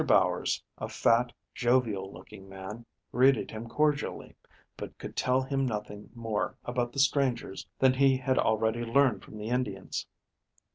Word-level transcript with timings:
Bowers, 0.03 0.63
a 0.79 0.89
fat, 0.89 1.31
jovial 1.53 2.11
looking 2.11 2.49
man, 2.49 2.87
greeted 3.11 3.51
him 3.51 3.69
cordially, 3.69 4.35
but 4.75 4.97
could 4.97 5.15
tell 5.15 5.43
him 5.43 5.63
nothing 5.63 6.09
more 6.15 6.57
about 6.65 6.91
the 6.91 6.97
strangers 6.97 7.67
than 7.77 7.93
he 7.93 8.17
had 8.17 8.39
already 8.39 8.83
learned 8.83 9.23
from 9.23 9.37
the 9.37 9.49
Indians. 9.49 10.07